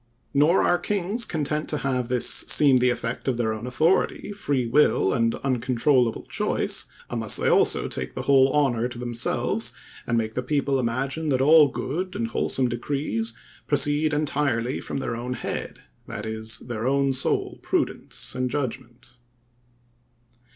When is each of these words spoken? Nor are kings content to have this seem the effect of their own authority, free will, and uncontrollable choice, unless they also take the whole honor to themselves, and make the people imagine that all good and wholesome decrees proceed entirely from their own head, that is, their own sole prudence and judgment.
Nor 0.33 0.63
are 0.63 0.79
kings 0.79 1.25
content 1.25 1.69
to 1.69 1.77
have 1.77 2.07
this 2.07 2.27
seem 2.27 2.77
the 2.79 2.89
effect 2.89 3.27
of 3.27 3.37
their 3.37 3.53
own 3.53 3.67
authority, 3.67 4.31
free 4.31 4.65
will, 4.65 5.13
and 5.13 5.35
uncontrollable 5.45 6.25
choice, 6.27 6.85
unless 7.11 7.35
they 7.35 7.47
also 7.47 7.87
take 7.87 8.15
the 8.15 8.23
whole 8.23 8.49
honor 8.51 8.87
to 8.87 8.97
themselves, 8.97 9.73
and 10.07 10.17
make 10.17 10.33
the 10.33 10.41
people 10.41 10.79
imagine 10.79 11.29
that 11.29 11.39
all 11.39 11.67
good 11.67 12.15
and 12.15 12.29
wholesome 12.29 12.67
decrees 12.67 13.35
proceed 13.67 14.11
entirely 14.11 14.81
from 14.81 14.97
their 14.97 15.15
own 15.15 15.33
head, 15.33 15.81
that 16.07 16.25
is, 16.25 16.57
their 16.57 16.87
own 16.87 17.13
sole 17.13 17.59
prudence 17.61 18.33
and 18.33 18.49
judgment. 18.49 19.19